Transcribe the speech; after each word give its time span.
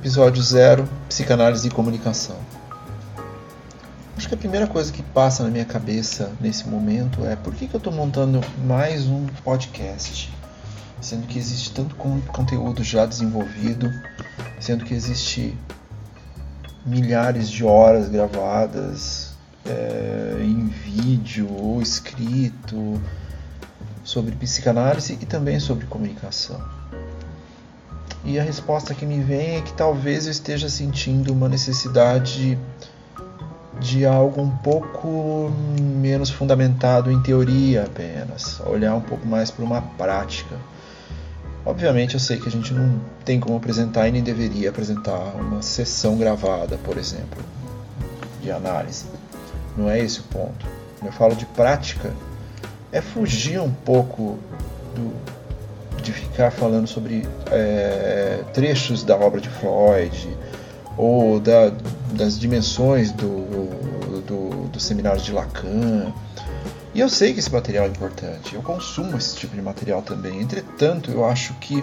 Episódio 0.00 0.42
0 0.42 0.88
Psicanálise 1.10 1.68
e 1.68 1.70
Comunicação. 1.70 2.38
Acho 4.16 4.26
que 4.26 4.34
a 4.34 4.38
primeira 4.38 4.66
coisa 4.66 4.90
que 4.90 5.02
passa 5.02 5.42
na 5.42 5.50
minha 5.50 5.66
cabeça 5.66 6.32
nesse 6.40 6.66
momento 6.66 7.22
é 7.26 7.36
por 7.36 7.54
que, 7.54 7.68
que 7.68 7.76
eu 7.76 7.78
estou 7.78 7.92
montando 7.92 8.40
mais 8.64 9.06
um 9.06 9.26
podcast? 9.44 10.32
Sendo 11.02 11.26
que 11.26 11.38
existe 11.38 11.72
tanto 11.72 11.94
conteúdo 11.96 12.82
já 12.82 13.04
desenvolvido, 13.04 13.92
sendo 14.58 14.86
que 14.86 14.94
existe 14.94 15.54
milhares 16.86 17.50
de 17.50 17.62
horas 17.62 18.08
gravadas 18.08 19.34
é, 19.66 20.38
em 20.40 20.66
vídeo 20.68 21.46
ou 21.52 21.82
escrito 21.82 22.98
sobre 24.02 24.34
psicanálise 24.34 25.18
e 25.20 25.26
também 25.26 25.60
sobre 25.60 25.84
comunicação. 25.84 26.79
E 28.24 28.38
a 28.38 28.42
resposta 28.42 28.94
que 28.94 29.06
me 29.06 29.20
vem 29.20 29.56
é 29.56 29.60
que 29.62 29.72
talvez 29.72 30.26
eu 30.26 30.32
esteja 30.32 30.68
sentindo 30.68 31.32
uma 31.32 31.48
necessidade 31.48 32.58
de 33.80 34.04
algo 34.04 34.42
um 34.42 34.50
pouco 34.50 35.50
menos 35.80 36.28
fundamentado 36.28 37.10
em 37.10 37.20
teoria 37.22 37.84
apenas, 37.84 38.60
olhar 38.60 38.94
um 38.94 39.00
pouco 39.00 39.26
mais 39.26 39.50
para 39.50 39.64
uma 39.64 39.80
prática. 39.80 40.54
Obviamente 41.64 42.14
eu 42.14 42.20
sei 42.20 42.38
que 42.38 42.48
a 42.48 42.50
gente 42.50 42.74
não 42.74 43.00
tem 43.24 43.40
como 43.40 43.56
apresentar 43.56 44.06
e 44.08 44.12
nem 44.12 44.22
deveria 44.22 44.68
apresentar 44.68 45.34
uma 45.34 45.62
sessão 45.62 46.16
gravada, 46.18 46.78
por 46.78 46.98
exemplo, 46.98 47.42
de 48.42 48.50
análise. 48.50 49.06
Não 49.76 49.88
é 49.88 49.98
esse 49.98 50.20
o 50.20 50.24
ponto. 50.24 50.66
Quando 50.98 51.06
eu 51.06 51.12
falo 51.12 51.34
de 51.34 51.46
prática, 51.46 52.12
é 52.92 53.00
fugir 53.00 53.60
um 53.60 53.70
pouco 53.70 54.38
do, 54.94 55.39
ficar 56.40 56.50
falando 56.50 56.86
sobre 56.86 57.28
é, 57.50 58.42
trechos 58.54 59.04
da 59.04 59.14
obra 59.14 59.42
de 59.42 59.50
Freud 59.50 60.36
ou 60.96 61.38
da, 61.38 61.70
das 62.12 62.40
dimensões 62.40 63.12
do, 63.12 64.22
do, 64.26 64.68
do 64.68 64.80
seminário 64.80 65.20
de 65.20 65.32
Lacan. 65.32 66.10
E 66.94 67.00
eu 67.00 67.10
sei 67.10 67.34
que 67.34 67.40
esse 67.40 67.52
material 67.52 67.84
é 67.84 67.88
importante, 67.88 68.54
eu 68.54 68.62
consumo 68.62 69.18
esse 69.18 69.36
tipo 69.36 69.54
de 69.54 69.60
material 69.60 70.00
também. 70.00 70.40
Entretanto, 70.40 71.10
eu 71.10 71.26
acho 71.26 71.52
que 71.54 71.82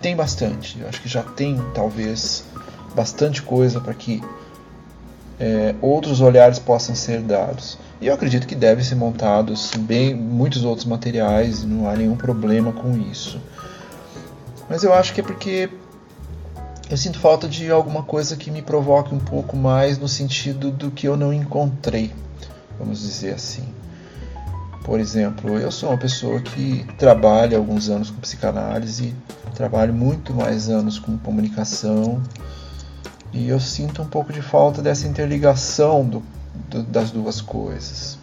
tem 0.00 0.16
bastante. 0.16 0.80
Eu 0.80 0.88
acho 0.88 1.02
que 1.02 1.08
já 1.08 1.22
tem, 1.22 1.60
talvez, 1.74 2.44
bastante 2.94 3.42
coisa 3.42 3.78
para 3.78 3.92
que 3.92 4.22
é, 5.40 5.74
outros 5.80 6.20
olhares 6.20 6.58
possam 6.58 6.94
ser 6.94 7.22
dados. 7.22 7.78
E 7.98 8.06
eu 8.06 8.14
acredito 8.14 8.46
que 8.46 8.54
devem 8.54 8.84
ser 8.84 8.94
montados 8.94 9.72
bem 9.78 10.14
muitos 10.14 10.64
outros 10.64 10.86
materiais, 10.86 11.64
não 11.64 11.88
há 11.88 11.96
nenhum 11.96 12.14
problema 12.14 12.72
com 12.72 12.96
isso. 13.10 13.40
Mas 14.68 14.84
eu 14.84 14.92
acho 14.92 15.14
que 15.14 15.20
é 15.20 15.24
porque 15.24 15.70
eu 16.90 16.96
sinto 16.96 17.18
falta 17.18 17.48
de 17.48 17.70
alguma 17.70 18.02
coisa 18.02 18.36
que 18.36 18.50
me 18.50 18.60
provoque 18.60 19.14
um 19.14 19.18
pouco 19.18 19.56
mais 19.56 19.98
no 19.98 20.06
sentido 20.06 20.70
do 20.70 20.90
que 20.90 21.08
eu 21.08 21.16
não 21.16 21.32
encontrei, 21.32 22.12
vamos 22.78 23.00
dizer 23.00 23.34
assim. 23.34 23.64
Por 24.84 25.00
exemplo, 25.00 25.58
eu 25.58 25.70
sou 25.70 25.90
uma 25.90 25.98
pessoa 25.98 26.40
que 26.40 26.84
trabalha 26.98 27.56
alguns 27.56 27.88
anos 27.88 28.10
com 28.10 28.20
psicanálise, 28.20 29.14
trabalho 29.54 29.92
muito 29.92 30.34
mais 30.34 30.68
anos 30.68 30.98
com 30.98 31.16
comunicação, 31.18 32.20
e 33.32 33.48
eu 33.48 33.60
sinto 33.60 34.02
um 34.02 34.06
pouco 34.06 34.32
de 34.32 34.42
falta 34.42 34.82
dessa 34.82 35.06
interligação 35.06 36.04
do 36.04 36.22
do, 36.68 36.82
das 36.82 37.10
duas 37.10 37.40
coisas, 37.40 38.18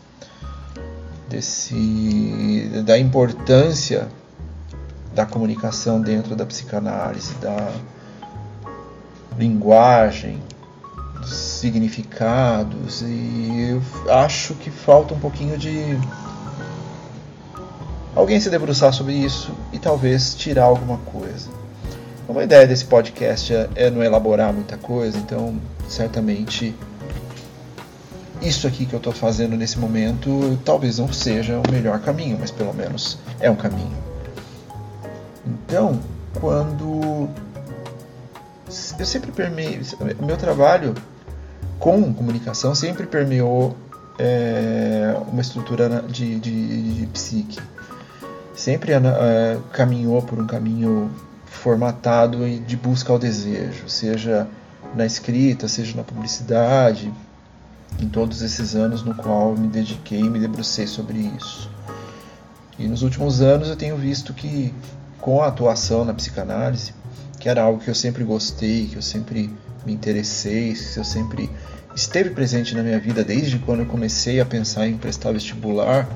desse, 1.29 2.69
da 2.85 2.97
importância 2.97 4.07
da 5.13 5.25
comunicação 5.25 5.99
dentro 5.99 6.35
da 6.35 6.45
psicanálise, 6.45 7.33
da 7.35 7.71
linguagem, 9.37 10.41
dos 11.19 11.33
significados, 11.33 13.01
e 13.01 13.71
eu 13.71 14.13
acho 14.13 14.53
que 14.55 14.69
falta 14.69 15.13
um 15.13 15.19
pouquinho 15.19 15.57
de 15.57 15.97
alguém 18.15 18.39
se 18.39 18.49
debruçar 18.49 18.93
sobre 18.93 19.13
isso 19.13 19.51
e 19.73 19.79
talvez 19.79 20.35
tirar 20.35 20.65
alguma 20.65 20.97
coisa. 20.99 21.56
Uma 22.27 22.43
ideia 22.43 22.67
desse 22.67 22.83
podcast 22.83 23.53
é, 23.53 23.69
é 23.75 23.89
não 23.89 24.03
elaborar 24.03 24.51
muita 24.53 24.77
coisa, 24.77 25.17
então 25.17 25.57
certamente 25.87 26.75
isso 28.41 28.67
aqui 28.67 28.85
que 28.85 28.93
eu 28.93 28.97
estou 28.97 29.13
fazendo 29.13 29.55
nesse 29.55 29.79
momento 29.79 30.59
talvez 30.65 30.99
não 30.99 31.11
seja 31.11 31.57
o 31.57 31.71
melhor 31.71 31.99
caminho, 32.01 32.37
mas 32.39 32.51
pelo 32.51 32.73
menos 32.73 33.17
é 33.39 33.49
um 33.49 33.55
caminho. 33.55 33.95
Então, 35.45 35.99
quando 36.39 37.29
eu 38.99 39.05
sempre 39.05 39.31
permeio, 39.31 39.81
meu 40.19 40.35
trabalho 40.35 40.93
com 41.79 42.13
comunicação 42.13 42.75
sempre 42.75 43.05
permeou 43.05 43.75
é, 44.19 45.15
uma 45.31 45.41
estrutura 45.41 46.03
de, 46.09 46.37
de, 46.39 46.93
de 46.93 47.05
psique, 47.07 47.59
sempre 48.53 48.91
é, 48.91 49.57
caminhou 49.71 50.21
por 50.21 50.39
um 50.39 50.45
caminho 50.45 51.09
formatado 51.49 52.47
de 52.59 52.77
busca 52.77 53.11
ao 53.11 53.19
desejo, 53.19 53.89
seja 53.89 54.47
na 54.95 55.05
escrita, 55.05 55.67
seja 55.67 55.95
na 55.95 56.03
publicidade, 56.03 57.11
em 57.99 58.07
todos 58.07 58.41
esses 58.41 58.75
anos 58.75 59.03
no 59.03 59.15
qual 59.15 59.55
me 59.55 59.67
dediquei 59.67 60.19
e 60.19 60.29
me 60.29 60.39
debrucei 60.39 60.87
sobre 60.87 61.17
isso. 61.37 61.69
E 62.77 62.87
nos 62.87 63.01
últimos 63.01 63.41
anos 63.41 63.69
eu 63.69 63.75
tenho 63.75 63.97
visto 63.97 64.33
que 64.33 64.73
com 65.19 65.41
a 65.41 65.47
atuação 65.47 66.05
na 66.05 66.13
psicanálise, 66.13 66.93
que 67.39 67.49
era 67.49 67.61
algo 67.61 67.79
que 67.79 67.89
eu 67.89 67.95
sempre 67.95 68.23
gostei, 68.23 68.87
que 68.87 68.95
eu 68.95 69.01
sempre 69.01 69.51
me 69.85 69.93
interessei, 69.93 70.73
que 70.73 70.97
eu 70.97 71.03
sempre 71.03 71.49
esteve 71.95 72.29
presente 72.29 72.75
na 72.75 72.83
minha 72.83 72.99
vida 72.99 73.23
desde 73.23 73.57
quando 73.57 73.79
eu 73.79 73.85
comecei 73.87 74.39
a 74.39 74.45
pensar 74.45 74.87
em 74.87 74.97
prestar 74.97 75.31
vestibular, 75.31 76.07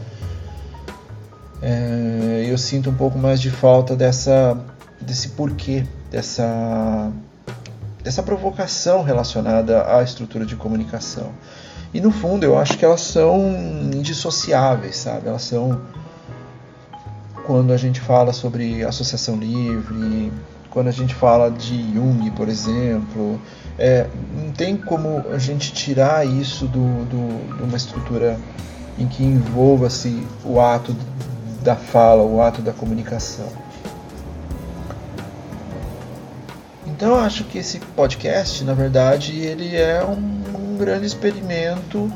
é, 1.61 2.45
eu 2.47 2.57
sinto 2.57 2.89
um 2.89 2.95
pouco 2.95 3.17
mais 3.17 3.39
de 3.39 3.49
falta 3.51 3.95
dessa 3.95 4.57
desse 5.01 5.29
porquê, 5.29 5.85
dessa 6.09 7.11
dessa 8.03 8.23
provocação 8.23 9.03
relacionada 9.03 9.85
à 9.95 10.01
estrutura 10.01 10.43
de 10.43 10.55
comunicação. 10.55 11.31
E 11.93 12.01
no 12.01 12.09
fundo 12.09 12.43
eu 12.43 12.57
acho 12.57 12.77
que 12.77 12.83
elas 12.83 13.01
são 13.01 13.39
indissociáveis, 13.93 14.95
sabe? 14.95 15.27
Elas 15.27 15.43
são 15.43 15.81
quando 17.45 17.73
a 17.73 17.77
gente 17.77 17.99
fala 17.99 18.33
sobre 18.33 18.83
associação 18.83 19.35
livre, 19.35 20.31
quando 20.69 20.87
a 20.87 20.91
gente 20.91 21.13
fala 21.13 21.51
de 21.51 21.93
Jung, 21.93 22.31
por 22.31 22.47
exemplo, 22.47 23.39
é, 23.77 24.07
não 24.35 24.51
tem 24.51 24.77
como 24.77 25.23
a 25.31 25.37
gente 25.37 25.73
tirar 25.73 26.25
isso 26.25 26.65
do, 26.65 27.05
do, 27.05 27.57
de 27.57 27.63
uma 27.63 27.75
estrutura 27.75 28.39
em 28.97 29.07
que 29.07 29.23
envolva-se 29.23 30.25
o 30.45 30.59
ato 30.59 30.95
da 31.61 31.75
fala, 31.75 32.23
o 32.23 32.41
ato 32.41 32.61
da 32.61 32.71
comunicação. 32.71 33.47
Então 37.01 37.15
eu 37.15 37.19
acho 37.19 37.45
que 37.45 37.57
esse 37.57 37.79
podcast, 37.79 38.63
na 38.63 38.75
verdade, 38.75 39.35
ele 39.39 39.75
é 39.75 40.05
um 40.05 40.77
grande 40.77 41.07
experimento 41.07 42.13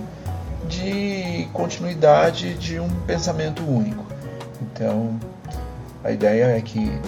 de 0.69 1.47
continuidade 1.51 2.53
de 2.53 2.79
um 2.79 2.87
pensamento 3.07 3.63
único. 3.63 4.05
Então, 4.61 5.19
a 6.03 6.11
ideia 6.11 6.55
é 6.55 6.61
que 6.61 7.01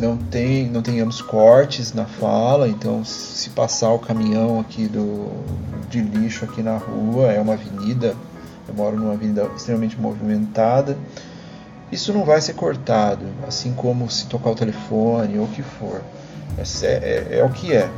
não, 0.00 0.16
tem, 0.16 0.66
não 0.70 0.80
tenhamos 0.80 1.20
cortes 1.20 1.92
na 1.92 2.06
fala, 2.06 2.66
então 2.66 3.04
se 3.04 3.50
passar 3.50 3.90
o 3.90 3.98
caminhão 3.98 4.58
aqui 4.58 4.88
do, 4.88 5.30
de 5.90 6.00
lixo 6.00 6.46
aqui 6.46 6.62
na 6.62 6.78
rua, 6.78 7.30
é 7.30 7.38
uma 7.38 7.52
avenida, 7.52 8.16
eu 8.66 8.74
moro 8.74 8.96
numa 8.96 9.12
avenida 9.12 9.46
extremamente 9.54 10.00
movimentada, 10.00 10.96
isso 11.92 12.14
não 12.14 12.24
vai 12.24 12.40
ser 12.40 12.54
cortado, 12.54 13.26
assim 13.46 13.74
como 13.74 14.10
se 14.10 14.24
tocar 14.24 14.48
o 14.48 14.54
telefone 14.54 15.38
ou 15.38 15.44
o 15.44 15.48
que 15.48 15.60
for. 15.60 16.00
É, 16.82 16.86
é, 16.86 17.38
é 17.38 17.44
o 17.44 17.50
que 17.50 17.72
é. 17.72 17.88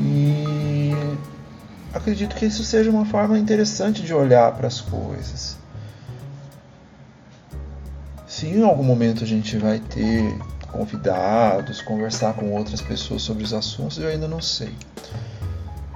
E 0.00 0.92
acredito 1.92 2.34
que 2.34 2.46
isso 2.46 2.64
seja 2.64 2.90
uma 2.90 3.04
forma 3.04 3.38
interessante 3.38 4.02
de 4.02 4.12
olhar 4.12 4.52
para 4.52 4.66
as 4.66 4.80
coisas. 4.80 5.56
Se 8.26 8.46
em 8.46 8.62
algum 8.62 8.82
momento 8.82 9.22
a 9.22 9.26
gente 9.26 9.56
vai 9.56 9.78
ter 9.78 10.36
convidados, 10.72 11.80
conversar 11.80 12.34
com 12.34 12.52
outras 12.52 12.80
pessoas 12.80 13.22
sobre 13.22 13.44
os 13.44 13.54
assuntos, 13.54 13.98
eu 13.98 14.08
ainda 14.08 14.26
não 14.26 14.40
sei. 14.40 14.74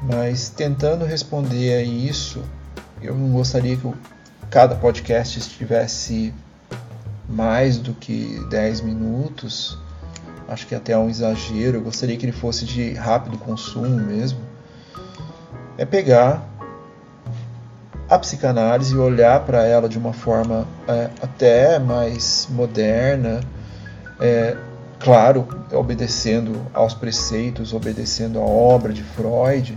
Mas 0.01 0.49
tentando 0.49 1.05
responder 1.05 1.75
a 1.75 1.83
isso, 1.83 2.45
eu 3.03 3.15
não 3.15 3.33
gostaria 3.33 3.77
que 3.77 3.93
cada 4.49 4.77
podcast 4.77 5.39
estivesse 5.39 6.33
mais 7.29 7.79
do 7.79 7.93
que 7.93 8.41
10 8.49 8.81
minutos. 8.83 9.77
Acho 10.49 10.67
que 10.67 10.75
até 10.75 10.93
é 10.93 10.99
um 10.99 11.11
exagero. 11.11 11.77
Eu 11.77 11.83
gostaria 11.83 12.17
que 12.17 12.25
ele 12.25 12.33
fosse 12.33 12.65
de 12.65 12.95
rápido 12.95 13.37
consumo 13.37 13.97
mesmo. 13.97 14.41
É 15.77 15.85
pegar 15.85 16.49
a 18.09 18.19
psicanálise 18.19 18.95
e 18.95 18.97
olhar 18.97 19.45
para 19.45 19.65
ela 19.65 19.89
de 19.89 19.99
uma 19.99 20.15
forma 20.15 20.67
é, 20.89 21.11
até 21.21 21.79
mais 21.79 22.49
moderna, 22.51 23.41
é, 24.19 24.57
claro, 24.99 25.47
obedecendo 25.73 26.67
aos 26.73 26.95
preceitos, 26.95 27.75
obedecendo 27.75 28.39
à 28.39 28.43
obra 28.43 28.93
de 28.93 29.03
Freud, 29.03 29.77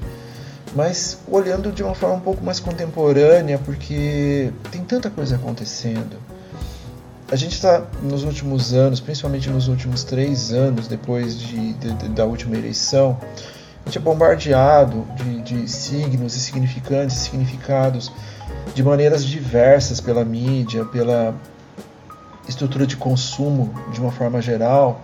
mas 0.73 1.19
olhando 1.27 1.71
de 1.73 1.83
uma 1.83 1.93
forma 1.93 2.15
um 2.15 2.21
pouco 2.21 2.43
mais 2.43 2.61
contemporânea, 2.61 3.59
porque 3.59 4.51
tem 4.71 4.83
tanta 4.83 5.09
coisa 5.09 5.35
acontecendo. 5.35 6.15
A 7.31 7.37
gente 7.37 7.53
está 7.53 7.81
nos 8.03 8.25
últimos 8.25 8.73
anos, 8.73 8.99
principalmente 8.99 9.49
nos 9.49 9.69
últimos 9.69 10.03
três 10.03 10.51
anos 10.51 10.85
depois 10.89 11.39
de, 11.39 11.71
de, 11.75 11.93
de, 11.93 12.09
da 12.09 12.25
última 12.25 12.57
eleição, 12.57 13.17
a 13.85 13.87
gente 13.87 13.97
é 13.97 14.01
bombardeado 14.01 15.07
de, 15.41 15.65
signos 15.65 16.35
e 16.35 16.39
significantes 16.41 17.15
significados 17.15 18.11
de 18.75 18.83
maneiras 18.83 19.23
diversas 19.23 20.01
pela 20.01 20.25
mídia, 20.25 20.83
pela 20.83 21.33
estrutura 22.49 22.85
de 22.85 22.97
consumo 22.97 23.73
de 23.93 24.01
uma 24.01 24.11
forma 24.11 24.41
geral. 24.41 25.01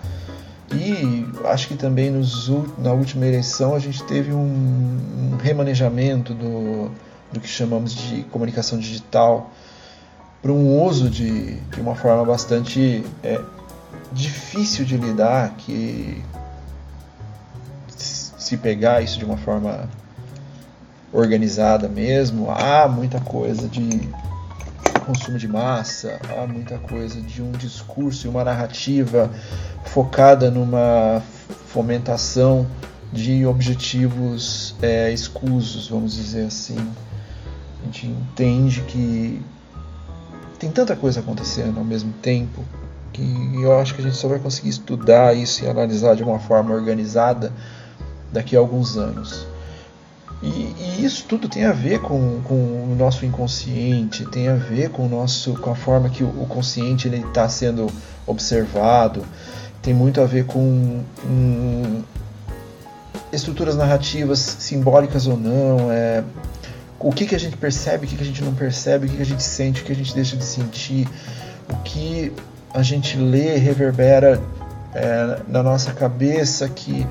E 0.73 1.25
acho 1.45 1.69
que 1.69 1.75
também 1.75 2.11
nos, 2.11 2.51
na 2.77 2.91
última 2.91 3.25
eleição 3.25 3.73
a 3.73 3.79
gente 3.79 4.03
teve 4.03 4.33
um, 4.33 5.31
um 5.31 5.37
remanejamento 5.41 6.33
do, 6.33 6.91
do 7.31 7.39
que 7.39 7.47
chamamos 7.47 7.95
de 7.95 8.23
comunicação 8.23 8.77
digital 8.77 9.49
para 10.47 10.53
um 10.53 10.81
uso 10.81 11.09
de, 11.09 11.55
de 11.55 11.81
uma 11.81 11.93
forma 11.93 12.23
bastante 12.23 13.03
é, 13.21 13.37
difícil 14.13 14.85
de 14.85 14.95
lidar, 14.95 15.55
que 15.57 16.23
se 17.89 18.55
pegar 18.55 19.01
isso 19.01 19.19
de 19.19 19.25
uma 19.25 19.35
forma 19.35 19.89
organizada 21.11 21.89
mesmo, 21.89 22.49
há 22.49 22.87
muita 22.87 23.19
coisa 23.19 23.67
de 23.67 24.09
consumo 25.05 25.37
de 25.37 25.49
massa, 25.49 26.17
há 26.29 26.47
muita 26.47 26.77
coisa 26.77 27.19
de 27.19 27.41
um 27.41 27.51
discurso 27.51 28.25
e 28.25 28.29
uma 28.29 28.45
narrativa 28.45 29.29
focada 29.83 30.49
numa 30.49 31.21
fomentação 31.65 32.65
de 33.11 33.45
objetivos 33.45 34.75
é, 34.81 35.11
escusos, 35.11 35.89
vamos 35.89 36.15
dizer 36.15 36.45
assim. 36.45 36.77
A 37.81 37.85
gente 37.87 38.07
entende 38.07 38.79
que 38.83 39.41
tem 40.59 40.71
tanta 40.71 40.95
coisa 40.95 41.19
acontecendo 41.19 41.77
ao 41.77 41.85
mesmo 41.85 42.13
tempo 42.13 42.63
que 43.13 43.61
eu 43.61 43.79
acho 43.79 43.95
que 43.95 44.01
a 44.01 44.03
gente 44.03 44.17
só 44.17 44.27
vai 44.27 44.39
conseguir 44.39 44.69
estudar 44.69 45.35
isso 45.35 45.63
e 45.63 45.67
analisar 45.67 46.15
de 46.15 46.23
uma 46.23 46.39
forma 46.39 46.73
organizada 46.73 47.51
daqui 48.31 48.55
a 48.55 48.59
alguns 48.59 48.97
anos. 48.97 49.47
E, 50.41 50.47
e, 50.47 51.03
isso 51.03 51.25
tudo 51.27 51.49
tem 51.49 51.65
a 51.65 51.71
ver 51.71 51.99
com, 51.99 52.41
com 52.43 52.53
o 52.53 52.95
nosso 52.97 53.25
inconsciente, 53.25 54.23
tem 54.25 54.47
a 54.47 54.55
ver 54.55 54.91
com, 54.91 55.05
o 55.07 55.09
nosso, 55.09 55.53
com 55.55 55.71
a 55.71 55.75
forma 55.75 56.09
que 56.09 56.23
o, 56.23 56.27
o 56.27 56.45
consciente 56.47 57.07
está 57.07 57.49
sendo 57.49 57.87
observado, 58.25 59.25
tem 59.81 59.95
muito 59.95 60.21
a 60.21 60.25
ver 60.25 60.45
com 60.45 61.01
um, 61.25 62.03
estruturas 63.31 63.75
narrativas 63.75 64.39
simbólicas 64.39 65.25
ou 65.25 65.37
não, 65.37 65.91
é, 65.91 66.23
o 66.99 67.11
que, 67.11 67.25
que 67.25 67.35
a 67.35 67.39
gente 67.39 67.57
percebe, 67.57 68.05
o 68.05 68.09
que, 68.09 68.15
que 68.15 68.23
a 68.23 68.25
gente 68.25 68.43
não 68.43 68.53
percebe, 68.53 69.05
o 69.05 69.09
que, 69.09 69.17
que 69.17 69.21
a 69.21 69.25
gente 69.25 69.43
sente, 69.43 69.81
o 69.81 69.85
que 69.85 69.91
a 69.91 69.95
gente 69.95 70.13
deixa 70.13 70.35
de 70.35 70.43
sentir, 70.43 71.07
o 71.69 71.75
que 71.83 72.33
a 72.73 72.81
gente 72.81 73.17
lê 73.17 73.57
reverbera 73.57 74.41
é, 74.93 75.39
na 75.47 75.61
nossa 75.61 75.91
cabeça 75.93 76.67
que 76.69 77.05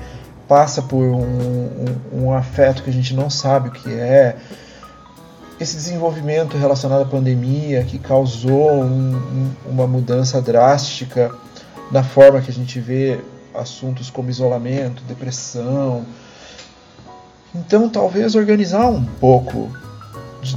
passa 0.47 0.81
por 0.81 1.03
um, 1.03 1.21
um, 1.21 2.23
um, 2.23 2.33
afeto 2.33 2.83
que 2.83 2.89
a 2.89 2.93
gente 2.93 3.13
não 3.13 3.29
sabe 3.29 3.69
o 3.69 3.71
que 3.71 3.93
é. 3.93 4.35
Esse 5.59 5.75
desenvolvimento 5.75 6.57
relacionado 6.57 7.01
à 7.01 7.05
pandemia 7.05 7.83
que 7.83 7.97
causou 7.97 8.83
um, 8.83 9.51
uma 9.65 9.87
mudança 9.87 10.41
drástica 10.41 11.31
na 11.91 12.03
forma 12.03 12.41
que 12.41 12.51
a 12.51 12.53
gente 12.53 12.79
vê 12.79 13.19
assuntos 13.53 14.09
como 14.09 14.29
isolamento, 14.29 15.01
depressão. 15.03 16.05
Então, 17.55 17.89
talvez 17.89 18.35
organizar 18.35 18.87
um 18.87 19.03
pouco 19.03 19.71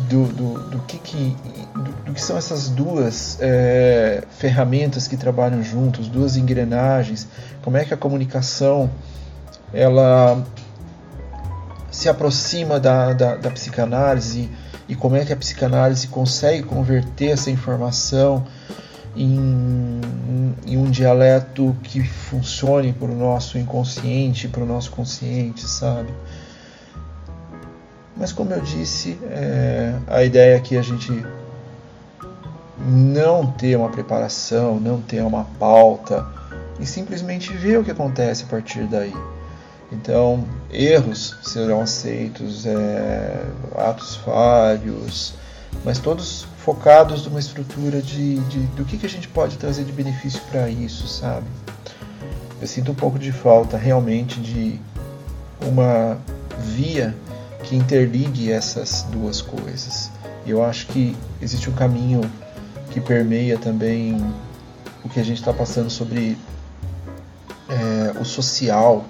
do, 0.09 0.25
do, 0.27 0.71
do, 0.71 0.79
que, 0.81 0.99
que, 0.99 1.37
do, 1.75 2.05
do 2.05 2.13
que 2.13 2.21
são 2.21 2.37
essas 2.37 2.69
duas 2.69 3.39
é, 3.41 4.23
ferramentas 4.39 5.09
que 5.09 5.17
trabalham 5.17 5.63
juntos, 5.63 6.09
duas 6.09 6.37
engrenagens, 6.37 7.27
como 7.63 7.77
é 7.77 7.85
que 7.85 7.95
a 7.95 7.97
comunicação 7.97 8.91
ela 9.73 10.43
se 11.91 12.09
aproxima 12.09 12.79
da, 12.79 13.13
da, 13.13 13.37
da 13.37 13.51
psicanálise 13.51 14.49
e 14.89 14.95
como 14.95 15.17
é 15.17 15.25
que 15.25 15.33
a 15.33 15.37
psicanálise 15.37 16.09
consegue 16.09 16.63
converter 16.63 17.31
essa 17.31 17.51
informação 17.51 18.45
em, 19.17 20.01
em, 20.67 20.77
um 20.77 20.91
dialeto 20.91 21.77
que 21.83 22.03
funcione 22.03 22.93
para 22.93 23.11
o 23.11 23.15
nosso 23.15 23.59
inconsciente, 23.59 24.49
para 24.49 24.63
o 24.63 24.67
nosso 24.67 24.91
consciente, 24.91 25.67
sabe? 25.67 26.13
Mas 28.21 28.35
como 28.35 28.53
eu 28.53 28.61
disse, 28.61 29.19
é, 29.31 29.95
a 30.07 30.23
ideia 30.23 30.57
é 30.57 30.61
que 30.61 30.77
a 30.77 30.83
gente 30.83 31.25
não 32.79 33.47
ter 33.47 33.75
uma 33.77 33.89
preparação, 33.89 34.79
não 34.79 35.01
ter 35.01 35.23
uma 35.23 35.45
pauta 35.59 36.27
e 36.79 36.85
simplesmente 36.85 37.51
ver 37.55 37.79
o 37.79 37.85
que 37.85 37.91
acontece 37.91 38.45
a 38.45 38.47
partir 38.47 38.85
daí. 38.85 39.15
Então, 39.91 40.45
erros 40.71 41.39
serão 41.43 41.81
aceitos, 41.81 42.67
é, 42.67 43.43
atos 43.75 44.17
falhos, 44.17 45.33
mas 45.83 45.99
todos 45.99 46.47
focados 46.59 47.25
numa 47.25 47.41
estrutura 47.41 48.03
de, 48.03 48.37
de 48.37 48.59
do 48.77 48.85
que, 48.85 48.99
que 48.99 49.07
a 49.07 49.11
gente 49.11 49.29
pode 49.29 49.57
trazer 49.57 49.85
de 49.85 49.93
benefício 49.93 50.43
para 50.51 50.69
isso, 50.69 51.09
sabe? 51.09 51.47
Eu 52.61 52.69
sinto 52.69 52.93
um 52.93 52.95
pouco 52.95 53.19
de 53.19 53.33
falta 53.33 53.79
realmente 53.79 54.39
de 54.39 54.79
uma 55.63 56.19
via 56.59 57.15
que 57.65 57.77
interligue 57.77 58.51
essas 58.51 59.03
duas 59.11 59.41
coisas. 59.41 60.11
Eu 60.47 60.65
acho 60.65 60.87
que 60.89 61.17
existe 61.41 61.69
um 61.69 61.75
caminho 61.75 62.21
que 62.91 63.01
permeia 63.01 63.59
também 63.59 64.17
o 65.05 65.09
que 65.09 65.21
a 65.21 65.25
gente 65.25 65.39
está 65.39 65.53
passando 65.53 65.91
sobre 65.91 66.37
é, 67.69 68.19
o 68.19 68.25
social 68.25 69.05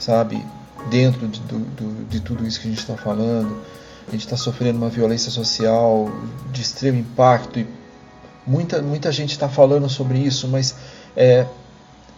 sabe? 0.00 0.44
Dentro 0.88 1.28
de, 1.28 1.40
do, 1.40 2.06
de 2.06 2.20
tudo 2.20 2.46
isso 2.46 2.58
que 2.58 2.66
a 2.66 2.70
gente 2.70 2.80
está 2.80 2.96
falando, 2.96 3.60
a 4.08 4.10
gente 4.10 4.24
está 4.24 4.36
sofrendo 4.36 4.78
uma 4.78 4.88
violência 4.88 5.30
social 5.30 6.10
de 6.50 6.62
extremo 6.62 6.98
impacto 6.98 7.60
e 7.60 7.66
muita, 8.46 8.80
muita 8.80 9.12
gente 9.12 9.32
está 9.32 9.48
falando 9.48 9.88
sobre 9.88 10.18
isso, 10.18 10.48
mas 10.48 10.74
é, 11.14 11.46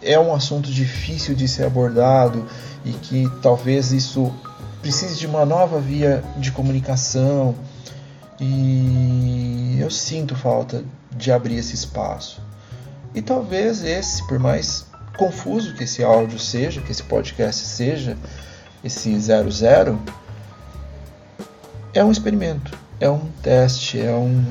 é 0.01 0.17
um 0.17 0.33
assunto 0.33 0.71
difícil 0.71 1.35
de 1.35 1.47
ser 1.47 1.65
abordado 1.65 2.47
e 2.85 2.93
que 2.93 3.29
talvez 3.41 3.91
isso 3.91 4.33
precise 4.83 5.15
de 5.15 5.25
uma 5.25 5.45
nova 5.45 5.79
via 5.79 6.21
de 6.35 6.51
comunicação 6.51 7.55
e 8.37 9.77
eu 9.79 9.89
sinto 9.89 10.35
falta 10.35 10.83
de 11.15 11.31
abrir 11.31 11.55
esse 11.55 11.73
espaço. 11.73 12.41
E 13.15 13.21
talvez 13.21 13.81
esse, 13.81 14.27
por 14.27 14.37
mais 14.37 14.85
confuso 15.17 15.73
que 15.73 15.85
esse 15.85 16.03
áudio 16.03 16.37
seja, 16.37 16.81
que 16.81 16.91
esse 16.91 17.01
podcast 17.03 17.65
seja, 17.65 18.17
esse 18.83 19.17
00, 19.17 20.01
é 21.93 22.03
um 22.03 22.11
experimento, 22.11 22.77
é 22.99 23.09
um 23.09 23.31
teste, 23.41 24.01
é 24.01 24.11
um, 24.11 24.43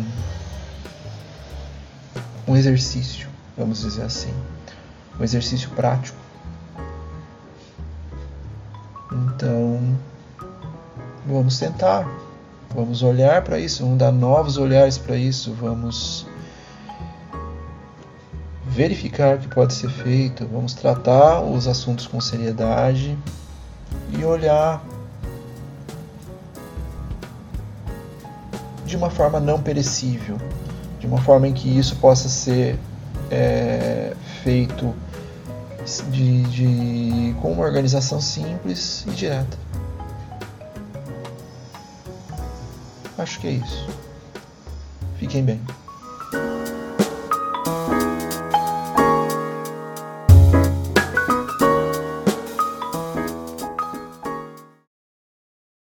um 2.48 2.56
exercício, 2.56 3.28
vamos 3.54 3.82
dizer 3.82 4.04
assim, 4.04 4.32
um 5.20 5.22
exercício 5.22 5.68
prático. 5.70 6.21
Vamos 11.42 11.58
tentar, 11.58 12.08
vamos 12.72 13.02
olhar 13.02 13.42
para 13.42 13.58
isso, 13.58 13.82
vamos 13.82 13.98
dar 13.98 14.12
novos 14.12 14.58
olhares 14.58 14.96
para 14.96 15.16
isso, 15.16 15.52
vamos 15.52 16.24
verificar 18.64 19.34
o 19.34 19.38
que 19.40 19.48
pode 19.48 19.74
ser 19.74 19.90
feito, 19.90 20.46
vamos 20.46 20.72
tratar 20.72 21.40
os 21.40 21.66
assuntos 21.66 22.06
com 22.06 22.20
seriedade 22.20 23.18
e 24.16 24.24
olhar 24.24 24.84
de 28.86 28.96
uma 28.96 29.10
forma 29.10 29.40
não 29.40 29.60
perecível, 29.60 30.38
de 31.00 31.08
uma 31.08 31.20
forma 31.20 31.48
em 31.48 31.52
que 31.52 31.76
isso 31.76 31.96
possa 31.96 32.28
ser 32.28 32.78
é, 33.32 34.14
feito 34.44 34.94
de, 36.08 36.42
de, 36.42 37.34
com 37.42 37.50
uma 37.50 37.64
organização 37.64 38.20
simples 38.20 39.04
e 39.08 39.10
direta. 39.10 39.71
Acho 43.22 43.38
que 43.38 43.46
é 43.46 43.50
isso. 43.52 43.88
Fiquem 45.16 45.44
bem. 45.44 45.60